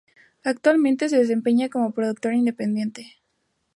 [0.43, 3.05] Actualmente se desempeña como productor independiente.